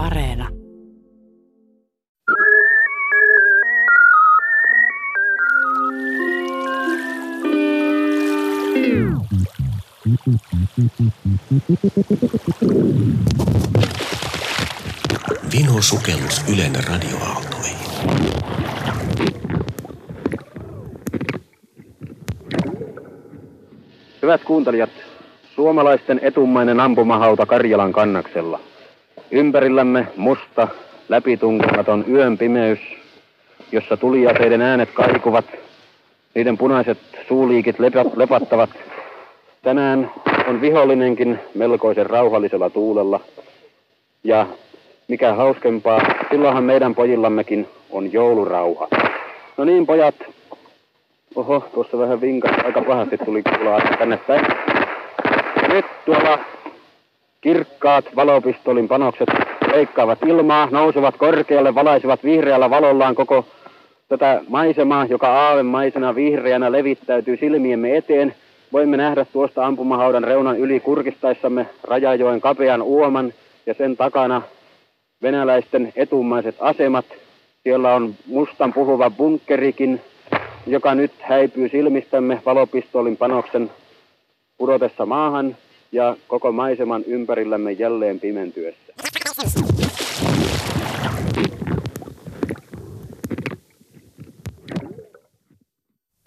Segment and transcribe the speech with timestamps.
[0.00, 0.48] Areena.
[15.52, 17.76] Vino sukellus Ylen radioaaltoihin.
[24.22, 24.90] Hyvät kuuntelijat,
[25.54, 28.69] suomalaisten etumainen ampumahauta Karjalan kannaksella.
[29.32, 30.68] Ympärillämme musta,
[31.08, 32.78] läpitunkematon yön pimeys,
[33.72, 35.44] jossa tuliaseiden äänet kaikuvat,
[36.34, 37.76] niiden punaiset suuliikit
[38.16, 38.70] lepattavat.
[39.62, 40.10] Tänään
[40.48, 43.20] on vihollinenkin melkoisen rauhallisella tuulella.
[44.24, 44.46] Ja
[45.08, 48.88] mikä hauskempaa, silloinhan meidän pojillammekin on joulurauha.
[49.56, 50.14] No niin, pojat.
[51.34, 52.64] Oho, tuossa vähän vinkas.
[52.64, 54.46] Aika pahasti tuli kuulla tänne päin.
[55.68, 56.38] Nyt tuolla
[57.40, 59.28] kirkkaat valopistolin panokset
[59.74, 63.44] leikkaavat ilmaa, nousevat korkealle, valaisivat vihreällä valollaan koko
[64.08, 68.34] tätä maisemaa, joka aavemaisena vihreänä levittäytyy silmiemme eteen.
[68.72, 73.32] Voimme nähdä tuosta ampumahaudan reunan yli kurkistaissamme Rajajoen kapean uoman
[73.66, 74.42] ja sen takana
[75.22, 77.04] venäläisten etumaiset asemat.
[77.62, 80.00] Siellä on mustan puhuva bunkkerikin,
[80.66, 83.70] joka nyt häipyy silmistämme valopistolin panoksen
[84.58, 85.56] pudotessa maahan
[85.92, 88.92] ja koko maiseman ympärillämme jälleen pimentyessä.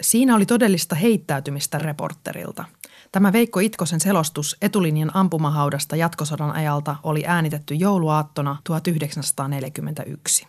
[0.01, 2.65] Siinä oli todellista heittäytymistä reporterilta.
[3.11, 10.47] Tämä Veikko Itkosen selostus etulinjan ampumahaudasta jatkosodan ajalta oli äänitetty jouluaattona 1941.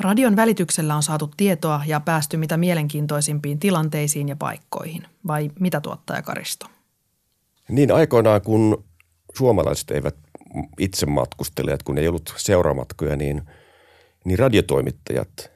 [0.00, 5.06] Radion välityksellä on saatu tietoa ja päästy mitä mielenkiintoisimpiin tilanteisiin ja paikkoihin.
[5.26, 6.66] Vai mitä tuottaja Karisto?
[7.72, 8.84] Niin aikoinaan, kun
[9.34, 10.14] suomalaiset eivät
[10.78, 13.42] itse matkustelijat, kun ei ollut seuramatkoja, niin,
[14.24, 15.52] niin radiotoimittajat,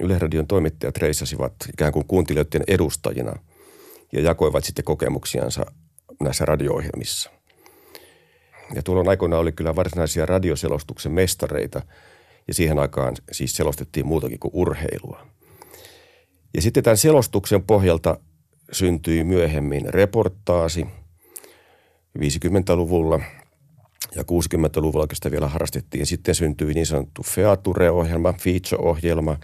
[0.00, 3.32] Yleisradion toimittajat reissasivat ikään kuin kuuntelijoiden edustajina
[4.12, 5.66] ja jakoivat sitten kokemuksiansa
[6.20, 7.30] näissä radio-ohjelmissa.
[8.74, 11.82] Ja tuolloin aikoinaan oli kyllä varsinaisia radioselostuksen mestareita
[12.48, 15.26] ja siihen aikaan siis selostettiin muutakin kuin urheilua.
[16.54, 18.18] Ja sitten tämän selostuksen pohjalta
[18.72, 20.86] syntyi myöhemmin reportaasi
[22.18, 23.20] 50-luvulla
[24.16, 26.06] ja 60-luvulla, kun sitä vielä harrastettiin.
[26.06, 29.36] Sitten syntyi niin sanottu Feature-ohjelma, feature-ohjelma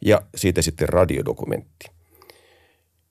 [0.00, 1.90] ja siitä sitten radiodokumentti.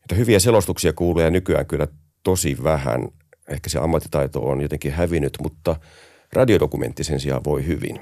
[0.02, 1.88] Että hyviä selostuksia kuulee nykyään kyllä
[2.24, 3.08] tosi vähän.
[3.50, 5.76] Ehkä se ammattitaito on jotenkin hävinnyt, mutta
[6.34, 8.00] radiodokumentti sen sijaan voi hyvin.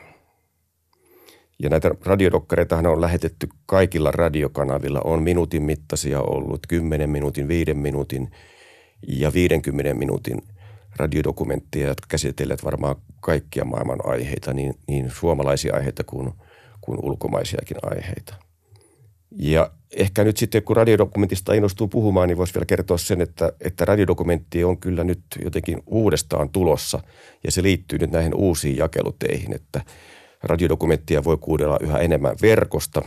[1.59, 5.01] Ja näitä radiodokkareitahan on lähetetty kaikilla radiokanavilla.
[5.03, 8.31] On minuutin mittaisia ollut, 10 minuutin, 5 minuutin
[9.07, 10.41] ja 50 minuutin
[10.95, 16.33] radiodokumentteja, jotka käsitellät varmaan kaikkia maailman aiheita, niin, niin suomalaisia aiheita kuin,
[16.81, 18.35] kuin ulkomaisiakin aiheita.
[19.31, 23.85] Ja ehkä nyt sitten, kun radiodokumentista innostuu puhumaan, niin voisi vielä kertoa sen, että, että
[23.85, 26.99] radiodokumentti on kyllä nyt jotenkin uudestaan tulossa
[27.43, 29.81] ja se liittyy nyt näihin uusiin jakeluteihin, että
[30.43, 33.01] radiodokumenttia voi kuudella yhä enemmän verkosta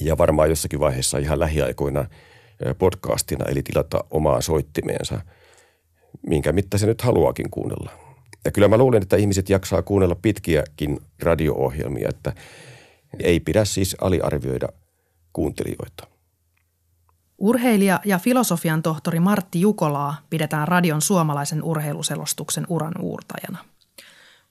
[0.00, 2.06] ja varmaan jossakin vaiheessa ihan lähiaikoina
[2.78, 5.20] podcastina, eli tilata omaa soittimeensa,
[6.26, 7.90] minkä mitta se nyt haluakin kuunnella.
[8.44, 12.32] Ja kyllä mä luulen, että ihmiset jaksaa kuunnella pitkiäkin radio-ohjelmia, että
[13.18, 14.68] ei pidä siis aliarvioida–
[15.32, 16.06] kuuntelijoita.
[17.38, 23.58] Urheilija ja filosofian tohtori Martti Jukolaa pidetään radion suomalaisen urheiluselostuksen uran uurtajana.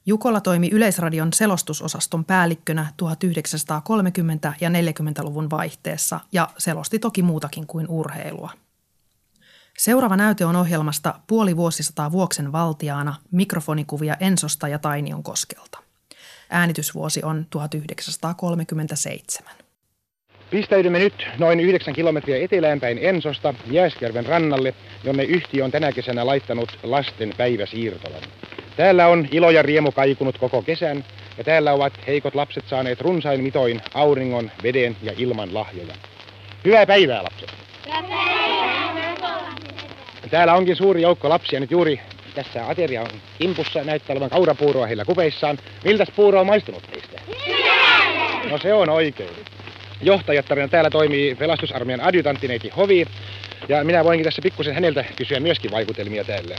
[0.05, 8.51] Jukola toimi Yleisradion selostusosaston päällikkönä 1930- ja 40-luvun vaihteessa ja selosti toki muutakin kuin urheilua.
[9.77, 15.79] Seuraava näyte on ohjelmasta puoli vuosisataa vuoksen valtiaana mikrofonikuvia Ensosta ja Tainion koskelta.
[16.49, 19.51] Äänitysvuosi on 1937.
[20.49, 24.73] Pistäydymme nyt noin 9 kilometriä eteläänpäin Ensosta Jääsjärven rannalle,
[25.03, 28.21] jonne yhtiö on tänä kesänä laittanut lasten päiväsiirtolan.
[28.77, 31.05] Täällä on ilo ja riemu kaikunut koko kesän,
[31.37, 35.95] ja täällä ovat heikot lapset saaneet runsain mitoin auringon, veden ja ilman lahjoja.
[36.65, 37.49] Hyvää päivää, lapset!
[40.29, 41.99] Täällä onkin suuri joukko lapsia nyt juuri
[42.35, 43.07] tässä aterian
[43.39, 45.57] kimpussa näyttää olevan kaurapuuroa heillä kupeissaan.
[45.83, 47.21] Miltäs puuro on maistunut teistä?
[48.49, 49.29] No se on oikein
[50.01, 53.05] johtajattarina täällä toimii pelastusarmeijan adjutanttineiti Hovi.
[53.69, 56.55] Ja minä voinkin tässä pikkusen häneltä kysyä myöskin vaikutelmia täällä.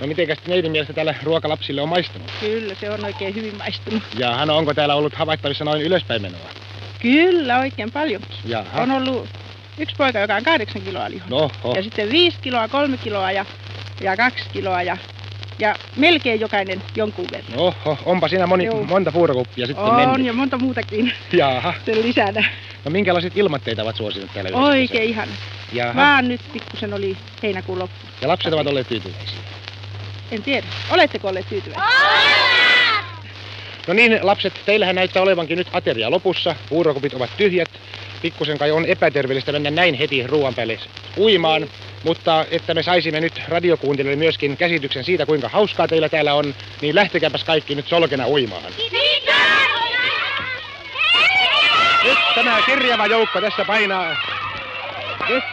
[0.00, 2.32] No mitenkäs neidin mielestä täällä ruokalapsille on maistunut?
[2.40, 4.02] Kyllä, se on oikein hyvin maistunut.
[4.18, 6.50] Ja Hanno, onko täällä ollut havaittavissa noin ylöspäin menoa?
[7.02, 8.22] Kyllä, oikein paljon.
[8.44, 8.82] Jaha.
[8.82, 9.28] On ollut
[9.78, 11.26] yksi poika, joka on kahdeksan kiloa lihoa.
[11.30, 13.44] No, Ja sitten viisi kiloa, kolme kiloa ja,
[14.00, 14.96] ja kaksi kiloa ja
[15.58, 17.58] Ja melkein jokainen jonkun verran.
[17.58, 18.82] Oho, onpa siinä moni, Joo.
[18.84, 20.26] monta puurokuppia sitten On mennyt.
[20.26, 21.74] ja monta muutakin Jaha.
[21.86, 22.44] sen lisänä.
[22.84, 24.66] No minkälaiset ilmat teitä ovat suosineet täällä yhdessä?
[24.66, 25.32] Oikein ihana.
[25.72, 25.94] Jaha.
[25.96, 27.96] Vaan nyt pikkusen oli heinäkuun loppu.
[28.22, 29.38] Ja lapset ovat olleet tyytyväisiä.
[30.30, 30.66] En tiedä.
[30.90, 31.84] Oletteko olleet tyytyväisiä?
[33.88, 36.54] No niin, lapset, teillähän näyttää olevankin nyt ateria lopussa.
[36.68, 37.68] Puurokupit ovat tyhjät.
[38.22, 40.78] Pikkusen kai on epäterveellistä mennä näin heti ruoan päälle
[41.16, 41.68] uimaan.
[42.04, 46.94] Mutta että me saisimme nyt radiokuuntelijoille myöskin käsityksen siitä, kuinka hauskaa teillä täällä on, niin
[46.94, 48.72] lähtekääpäs kaikki nyt solkena uimaan.
[52.04, 54.16] Nyt tämä kirjava joukko tässä painaa.
[55.28, 55.44] Nyt.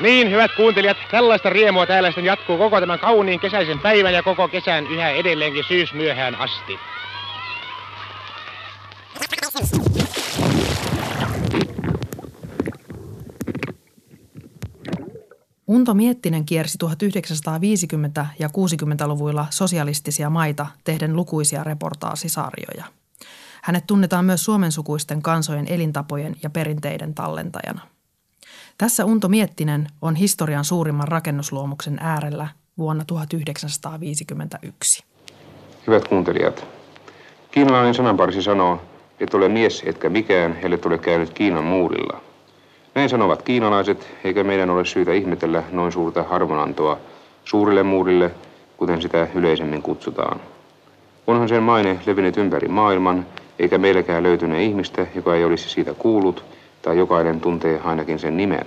[0.00, 4.48] Niin, hyvät kuuntelijat, tällaista riemua täällä sitten jatkuu koko tämän kauniin kesäisen päivän ja koko
[4.48, 6.78] kesän yhä edelleenkin syysmyöhään asti.
[15.74, 22.84] Unto Miettinen kiersi 1950- ja 60-luvuilla sosialistisia maita tehden lukuisia reportaasisarjoja.
[23.62, 27.80] Hänet tunnetaan myös suomensukuisten kansojen elintapojen ja perinteiden tallentajana.
[28.78, 32.48] Tässä Unto Miettinen on historian suurimman rakennusluomuksen äärellä
[32.78, 35.04] vuonna 1951.
[35.86, 36.66] Hyvät kuuntelijat,
[37.50, 38.82] kiinalainen sananparsi sanoo,
[39.20, 42.23] että ole mies etkä mikään, ellei ole käynyt Kiinan muurilla.
[42.94, 46.98] Näin sanovat kiinalaiset, eikä meidän ole syytä ihmetellä noin suurta harvonantoa
[47.44, 48.30] suurille muurille,
[48.76, 50.40] kuten sitä yleisemmin kutsutaan.
[51.26, 53.26] Onhan sen maine levinnyt ympäri maailman,
[53.58, 56.44] eikä meilläkään löytyne ihmistä, joka ei olisi siitä kuullut,
[56.82, 58.66] tai jokainen tuntee ainakin sen nimen.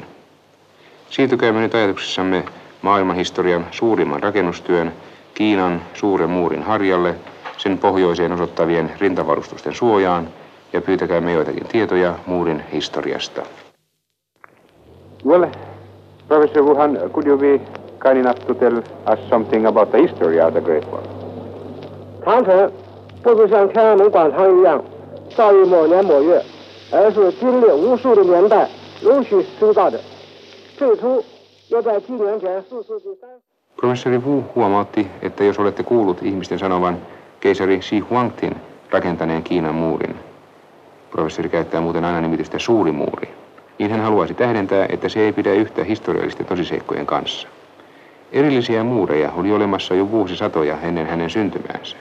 [1.10, 2.44] Siirtykäämme nyt ajatuksessamme
[2.82, 4.94] maailmanhistorian suurimman rakennustyön,
[5.34, 7.16] Kiinan suuren muurin harjalle,
[7.58, 10.30] sen pohjoiseen osoittavien rintavarustusten suojaan,
[10.74, 13.42] ja pyytäkäämme joitakin tietoja muurin historiasta.
[15.25, 15.51] Well,
[16.29, 17.61] Professor Wuhan, could you be
[18.01, 21.03] kind enough to tell us something about the history of the Great Wall?
[22.25, 22.71] 长城
[23.23, 24.83] 不是像天安门广场一样
[25.37, 26.43] 造于某年某月，
[26.91, 28.69] 而是经历无数的年代
[29.03, 30.01] 陆续修造的。
[30.77, 31.23] 最初
[31.69, 33.31] 要在纪元前四世纪三。
[33.77, 36.99] Professori Wu huomautti, että jos olette kuullut ihmisten sanovan
[37.41, 38.57] keisari Xi Huangtin
[38.91, 40.17] rakentaneen Kiinan muurin,
[41.11, 43.29] professori käyttää muuten aina nimitystä suuri muuri,
[43.80, 47.48] niin hän haluaisi tähdentää, että se ei pidä yhtä historiallisten tosiseikkojen kanssa.
[48.32, 51.98] Erillisiä muureja oli olemassa jo vuosisatoja ennen hänen syntymäänsä.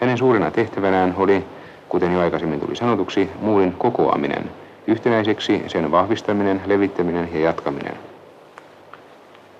[0.00, 1.44] Hänen suurena tehtävänään oli,
[1.88, 4.50] kuten jo aikaisemmin tuli sanotuksi, muurin kokoaminen,
[4.86, 7.94] yhtenäiseksi sen vahvistaminen, levittäminen ja jatkaminen.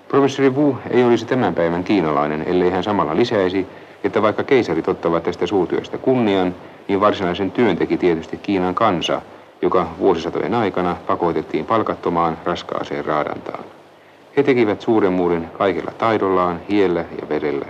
[0.07, 3.67] Professori Wu ei olisi tämän päivän kiinalainen, ellei hän samalla lisäisi,
[4.03, 6.55] että vaikka keisarit ottavat tästä suurtyöstä kunnian,
[6.87, 9.21] niin varsinaisen työn teki tietysti Kiinan kansa,
[9.61, 13.63] joka vuosisatojen aikana pakotettiin palkattomaan raskaaseen raadantaan.
[14.37, 17.65] He tekivät suuren muurin kaikella taidollaan, hiellä ja verellä.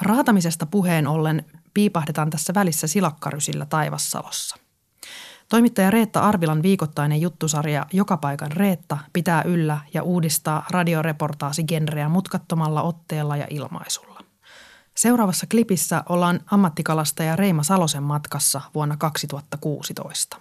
[0.00, 1.44] Raatamisesta puheen ollen
[1.74, 4.56] piipahdetaan tässä välissä silakkarysillä Taivassalossa.
[5.48, 13.36] Toimittaja Reetta Arvilan viikoittainen juttusarja Joka paikan Reetta pitää yllä ja uudistaa radioreportaasigenreä mutkattomalla otteella
[13.36, 14.13] ja ilmaisulla.
[14.96, 20.36] Seuraavassa klipissä ollaan ammattikalastaja Reima Salosen matkassa vuonna 2016.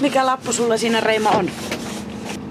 [0.00, 1.50] Mikä lappu sulla siinä Reima on?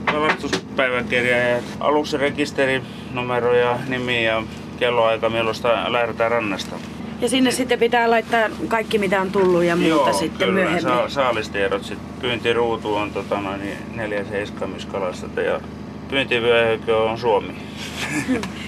[0.06, 4.44] Kalastuspäiväkirja ja aluksen rekisterinumero ja nimi ja
[4.80, 6.76] kelloaika, milloin sitä lähdetään rannasta.
[7.22, 10.82] Ja sinne sitten pitää laittaa kaikki mitä on tullut ja muuta Joo, sitten kyllä, myöhemmin.
[10.82, 11.84] Sa- saalistiedot.
[11.84, 15.62] Sitten pyyntiruutu on tota, noin, niin neljä seiskamiskalastajat ja
[16.10, 17.54] pyyntivyöhyke on Suomi.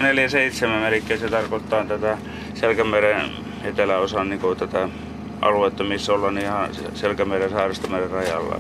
[0.02, 2.18] 47 eli se tarkoittaa tätä
[2.54, 3.32] Selkämeren
[3.64, 4.90] eteläosan niin kuin tätä
[5.42, 8.60] aluetta, missä ollaan ihan Selkämeren saaristomeren rajalla.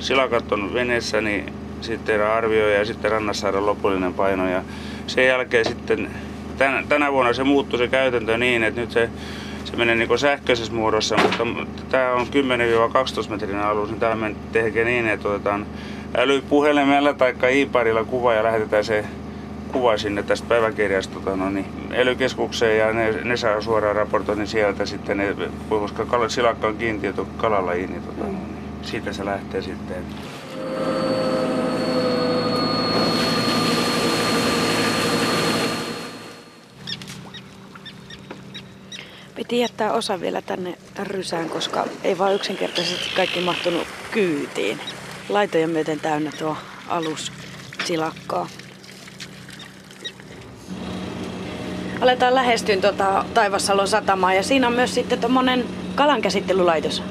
[0.00, 4.48] Silakat on veneessä, niin sitten tehdään arvio ja sitten rannassa saadaan lopullinen paino.
[4.48, 4.62] Ja
[5.06, 6.10] sen jälkeen sitten
[6.58, 9.10] tänä, tänä vuonna se muuttui se käytäntö niin, että nyt se,
[9.64, 12.26] se menee niin sähköisessä muodossa, mutta tämä on
[13.26, 15.66] 10-12 metrin alus, niin tämä tekee niin, että otetaan
[16.16, 19.04] älypuhelimella tai i-parilla kuva ja lähetetään se
[19.72, 24.86] kuva sinne tästä päiväkirjasta tota, no niin, elykeskukseen ja ne, ne saa suoraan raportoinnin sieltä
[24.86, 25.36] sitten, ne,
[25.68, 30.04] koska kal- silakka on kiintiöty kalalajiin, niin, tota, no, niin siitä se lähtee sitten.
[39.34, 44.80] Piti jättää osa vielä tänne rysään, koska ei vaan yksinkertaisesti kaikki mahtunut kyytiin.
[45.28, 46.56] Laitojen myöten täynnä tuo
[46.88, 47.32] alus
[47.84, 48.48] silakkaa.
[52.00, 57.02] Aletaan lähestyä tuota Taivassalon satamaa ja siinä on myös sitten tuommoinen kalankäsittelylaitos.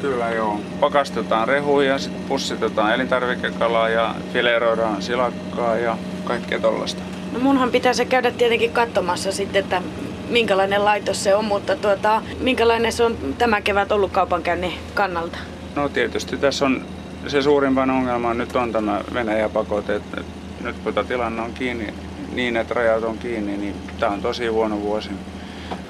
[0.00, 0.60] Kyllä joo.
[0.80, 7.02] Pakastetaan rehuja, sitten pussitetaan elintarvikekalaa ja fileroidaan silakkaa ja kaikkea tollasta.
[7.32, 9.82] No munhan pitää se käydä tietenkin katsomassa sitten, että
[10.28, 15.38] minkälainen laitos se on, mutta tuota, minkälainen se on tämä kevät ollut kaupankäynnin kannalta?
[15.76, 16.86] No tietysti tässä on
[17.26, 19.96] se suurimpan ongelma nyt on tämä Venäjän pakote.
[19.96, 20.20] Että
[20.60, 21.94] nyt kun tämä tilanne on kiinni
[22.32, 25.10] niin, että rajat on kiinni, niin tämä on tosi huono vuosi.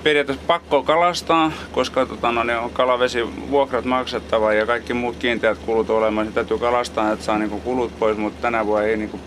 [0.03, 5.91] Periaatteessa pakko kalastaa, koska tota, no, ne on kalavesivuokrat maksettava ja kaikki muut kiinteät kulut
[5.91, 6.27] olemaan.
[6.27, 9.21] Niin täytyy kalastaa, että saa niinku kulut pois, mutta tänä vuonna ei niinku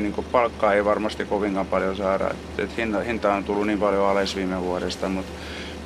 [0.00, 2.30] niin palkkaa ei varmasti kovinkaan paljon saada.
[2.30, 5.32] Et, et hinta, hinta on tullut niin paljon alas viime vuodesta, mutta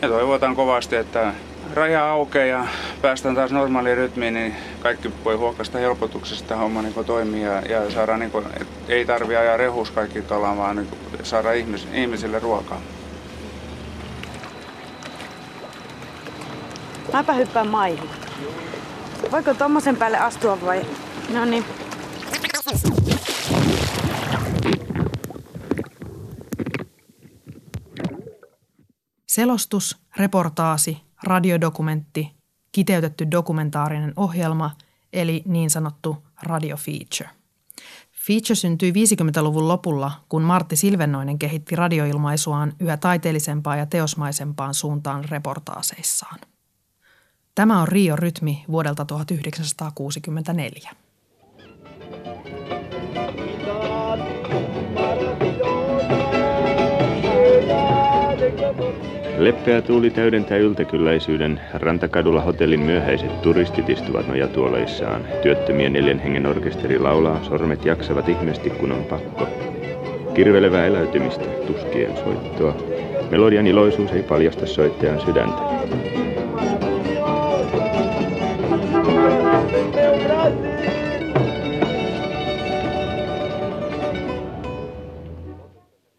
[0.03, 1.33] me toivotaan kovasti, että
[1.75, 2.67] raja aukeaa ja
[3.03, 8.17] päästään taas normaaliin rytmiin, niin kaikki voi huokasta helpotuksesta homma niin toimii ja, ja saada,
[8.17, 10.89] niin kuin, et ei tarvi ajaa rehus kaikki kalaan, vaan niin
[11.23, 12.81] saada ihmis, ihmisille ruokaa.
[17.13, 18.11] Mäpä hyppään maihin.
[19.31, 20.87] Voiko tuommoisen päälle astua vai?
[21.35, 21.65] No niin.
[29.27, 32.31] Selostus, reportaasi, radiodokumentti,
[32.73, 34.71] kiteytetty dokumentaarinen ohjelma
[35.13, 37.31] eli niin sanottu radiofeature.
[38.27, 46.39] Feature syntyi 50-luvun lopulla, kun Martti Silvennoinen kehitti radioilmaisuaan yhä taiteellisempaan ja teosmaisempaan suuntaan reportaaseissaan.
[47.55, 50.91] Tämä on Rio Rytmi vuodelta 1964.
[59.39, 61.61] Leppeä tuuli täydentää yltäkylläisyyden.
[61.75, 65.25] Rantakadulla hotellin myöhäiset turistit istuvat nojatuoleissaan.
[65.43, 69.49] Työttömien neljän hengen orkesteri laulaa, sormet jaksavat ihmeesti kun on pakko.
[70.35, 72.77] Kirvelevää eläytymistä, tuskien soittoa.
[73.31, 75.63] Melodian iloisuus ei paljasta soittajan sydäntä.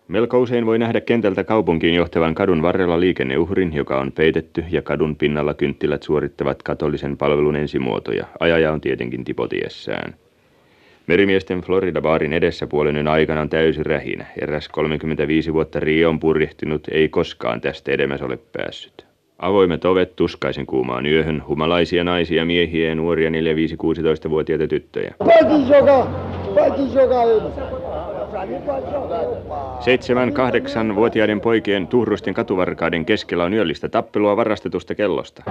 [0.09, 5.15] Melko usein voi nähdä kentältä kaupunkiin johtavan kadun varrella liikenneuhrin, joka on peitetty, ja kadun
[5.15, 8.25] pinnalla kynttilät suorittavat katolisen palvelun ensimuotoja.
[8.39, 10.15] Ajaja on tietenkin tipotiessään.
[11.07, 14.25] Merimiesten Florida-baarin edessä puolen aikana on täysi rähinä.
[14.41, 19.05] Eräs 35 vuotta Rio purjehtinut, ei koskaan tästä edemmäs ole päässyt.
[19.39, 25.15] Avoimet ovet tuskaisen kuumaan yöhön, humalaisia naisia, miehiä ja nuoria 4-5-16-vuotiaita tyttöjä.
[29.79, 35.43] Seitsemän, kahdeksan vuotiaiden poikien tuhrusten katuvarkaiden keskellä on yöllistä tappelua varastetusta kellosta.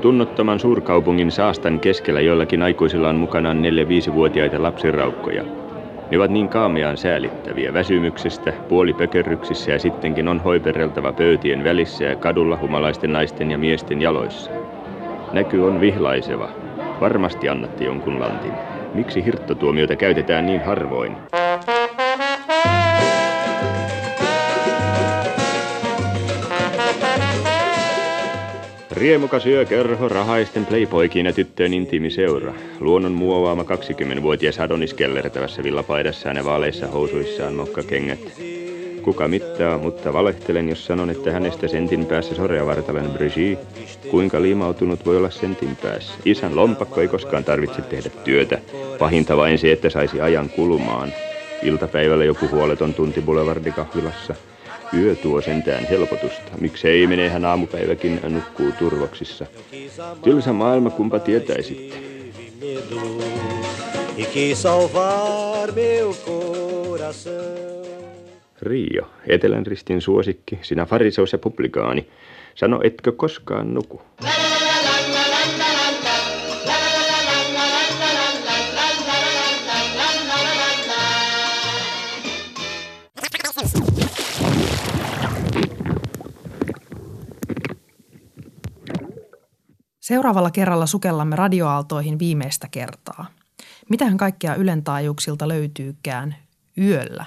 [0.00, 5.63] Tunnottoman suurkaupungin saastan keskellä joillakin aikuisilla on mukanaan 4-5-vuotiaita lapsiraukkoja.
[6.10, 12.56] Ne ovat niin kaameaan säälittäviä väsymyksestä, puolipökerryksissä ja sittenkin on hoipereltava pöytien välissä ja kadulla
[12.56, 14.50] humalaisten naisten ja miesten jaloissa.
[15.32, 16.48] Näky on vihlaiseva.
[17.00, 18.58] Varmasti annatte jonkun lantin.
[18.94, 21.16] Miksi hirttotuomioita käytetään niin harvoin?
[28.96, 32.54] Riemukas yökerho, rahaisten playpoikin ja tyttöjen intiimiseura.
[32.80, 38.18] Luonnon muovaama 20-vuotias Adonis kellertävässä villapaidassaan ja vaaleissa housuissaan mokkakengät.
[39.02, 43.66] Kuka mittaa, mutta valehtelen, jos sanon, että hänestä sentin päässä soreavartalen Brigitte.
[44.10, 46.14] Kuinka liimautunut voi olla sentin päässä?
[46.24, 48.58] Isän lompakko ei koskaan tarvitse tehdä työtä.
[48.98, 51.12] Pahinta vain se, että saisi ajan kulumaan.
[51.62, 54.34] Iltapäivällä joku huoleton tunti boulevardikahvilassa.
[54.92, 56.52] Yö tuo sentään helpotusta.
[56.60, 59.46] Miksei hän aamupäiväkin nukkuu turvoksissa.
[60.22, 61.96] Tylsä maailma, kumpa tietäisitte.
[68.62, 72.06] Rio, Etelän ristin suosikki, sinä fariseus ja publikaani.
[72.54, 74.02] Sano, etkö koskaan nuku?
[90.04, 93.26] Seuraavalla kerralla sukellamme radioaaltoihin viimeistä kertaa.
[93.88, 96.36] Mitähän kaikkea Ylen taajuuksilta löytyykään
[96.78, 97.24] yöllä?